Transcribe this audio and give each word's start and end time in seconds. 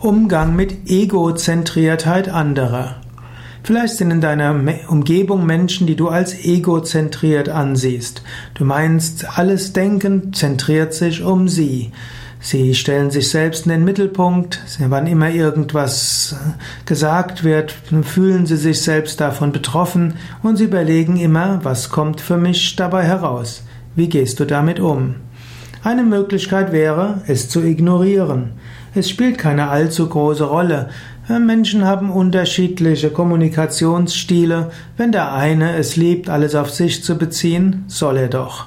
Umgang 0.00 0.54
mit 0.54 0.88
Egozentriertheit 0.88 2.28
anderer. 2.28 3.00
Vielleicht 3.64 3.96
sind 3.96 4.12
in 4.12 4.20
deiner 4.20 4.54
Umgebung 4.86 5.44
Menschen, 5.44 5.88
die 5.88 5.96
du 5.96 6.08
als 6.08 6.44
egozentriert 6.44 7.48
ansiehst. 7.48 8.22
Du 8.54 8.64
meinst, 8.64 9.36
alles 9.36 9.72
Denken 9.72 10.32
zentriert 10.32 10.94
sich 10.94 11.24
um 11.24 11.48
sie. 11.48 11.90
Sie 12.38 12.76
stellen 12.76 13.10
sich 13.10 13.28
selbst 13.28 13.66
in 13.66 13.72
den 13.72 13.84
Mittelpunkt. 13.84 14.60
Wann 14.78 15.08
immer 15.08 15.30
irgendwas 15.30 16.36
gesagt 16.86 17.42
wird, 17.42 17.74
fühlen 18.04 18.46
sie 18.46 18.56
sich 18.56 18.80
selbst 18.80 19.20
davon 19.20 19.50
betroffen 19.50 20.14
und 20.44 20.58
sie 20.58 20.64
überlegen 20.64 21.16
immer, 21.16 21.58
was 21.64 21.90
kommt 21.90 22.20
für 22.20 22.36
mich 22.36 22.76
dabei 22.76 23.02
heraus. 23.02 23.64
Wie 23.96 24.08
gehst 24.08 24.38
du 24.38 24.44
damit 24.44 24.78
um? 24.78 25.16
Eine 25.88 26.02
Möglichkeit 26.02 26.70
wäre, 26.70 27.22
es 27.28 27.48
zu 27.48 27.64
ignorieren. 27.64 28.50
Es 28.94 29.08
spielt 29.08 29.38
keine 29.38 29.70
allzu 29.70 30.06
große 30.06 30.44
Rolle. 30.44 30.90
Menschen 31.28 31.86
haben 31.86 32.10
unterschiedliche 32.10 33.08
Kommunikationsstile. 33.08 34.70
Wenn 34.98 35.12
der 35.12 35.32
eine 35.32 35.76
es 35.76 35.96
liebt, 35.96 36.28
alles 36.28 36.54
auf 36.54 36.70
sich 36.70 37.02
zu 37.02 37.16
beziehen, 37.16 37.84
soll 37.86 38.18
er 38.18 38.28
doch. 38.28 38.66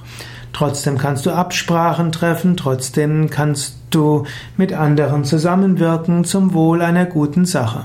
Trotzdem 0.52 0.98
kannst 0.98 1.28
du 1.28 1.30
Absprachen 1.30 2.12
treffen, 2.12 2.58
trotzdem 2.58 3.30
kannst 3.30 3.78
du 3.92 4.26
mit 4.58 4.74
anderen 4.74 5.24
zusammenwirken 5.24 6.24
zum 6.24 6.56
Wohl 6.56 6.82
einer 6.82 7.06
guten 7.06 7.46
Sache. 7.46 7.84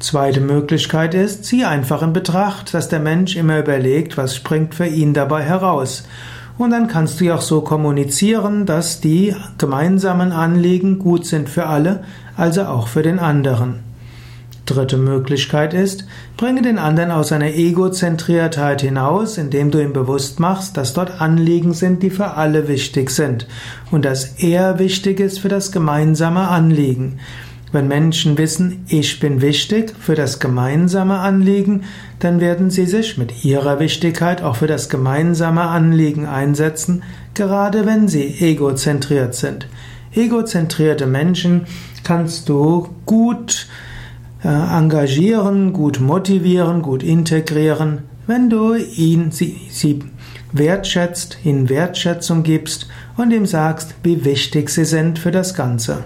Zweite 0.00 0.42
Möglichkeit 0.42 1.14
ist, 1.14 1.46
zieh 1.46 1.64
einfach 1.64 2.02
in 2.02 2.12
Betracht, 2.12 2.74
dass 2.74 2.90
der 2.90 3.00
Mensch 3.00 3.36
immer 3.36 3.58
überlegt, 3.58 4.18
was 4.18 4.36
springt 4.36 4.74
für 4.74 4.86
ihn 4.86 5.14
dabei 5.14 5.44
heraus. 5.44 6.04
Und 6.58 6.70
dann 6.72 6.88
kannst 6.88 7.20
du 7.20 7.24
ja 7.24 7.36
auch 7.36 7.40
so 7.40 7.60
kommunizieren, 7.60 8.66
dass 8.66 9.00
die 9.00 9.34
gemeinsamen 9.58 10.32
Anliegen 10.32 10.98
gut 10.98 11.24
sind 11.24 11.48
für 11.48 11.66
alle, 11.66 12.02
also 12.36 12.64
auch 12.64 12.88
für 12.88 13.02
den 13.02 13.20
anderen. 13.20 13.80
Dritte 14.66 14.98
Möglichkeit 14.98 15.72
ist, 15.72 16.04
bringe 16.36 16.60
den 16.60 16.78
anderen 16.78 17.12
aus 17.12 17.28
seiner 17.28 17.54
Egozentriertheit 17.54 18.82
hinaus, 18.82 19.38
indem 19.38 19.70
du 19.70 19.80
ihm 19.80 19.92
bewusst 19.92 20.40
machst, 20.40 20.76
dass 20.76 20.92
dort 20.92 21.22
Anliegen 21.22 21.72
sind, 21.72 22.02
die 22.02 22.10
für 22.10 22.32
alle 22.32 22.68
wichtig 22.68 23.10
sind 23.10 23.46
und 23.90 24.04
dass 24.04 24.24
er 24.42 24.78
wichtig 24.78 25.20
ist 25.20 25.38
für 25.38 25.48
das 25.48 25.72
gemeinsame 25.72 26.48
Anliegen. 26.48 27.20
Wenn 27.70 27.86
Menschen 27.86 28.38
wissen, 28.38 28.86
ich 28.88 29.20
bin 29.20 29.42
wichtig 29.42 29.92
für 29.98 30.14
das 30.14 30.38
gemeinsame 30.38 31.18
Anliegen, 31.18 31.82
dann 32.18 32.40
werden 32.40 32.70
sie 32.70 32.86
sich 32.86 33.18
mit 33.18 33.44
ihrer 33.44 33.78
Wichtigkeit 33.78 34.42
auch 34.42 34.56
für 34.56 34.66
das 34.66 34.88
gemeinsame 34.88 35.62
Anliegen 35.62 36.24
einsetzen, 36.24 37.02
gerade 37.34 37.84
wenn 37.84 38.08
sie 38.08 38.24
egozentriert 38.40 39.34
sind. 39.34 39.68
Egozentrierte 40.14 41.06
Menschen 41.06 41.66
kannst 42.04 42.48
du 42.48 42.88
gut 43.04 43.66
äh, 44.42 44.48
engagieren, 44.48 45.74
gut 45.74 46.00
motivieren, 46.00 46.80
gut 46.80 47.02
integrieren, 47.02 48.04
wenn 48.26 48.48
du 48.48 48.74
ihn, 48.74 49.30
sie, 49.30 49.56
sie 49.70 50.00
wertschätzt, 50.52 51.38
ihnen 51.44 51.68
Wertschätzung 51.68 52.42
gibst 52.44 52.88
und 53.18 53.30
ihm 53.30 53.44
sagst, 53.44 53.94
wie 54.02 54.24
wichtig 54.24 54.70
sie 54.70 54.86
sind 54.86 55.18
für 55.18 55.30
das 55.30 55.52
Ganze. 55.52 56.04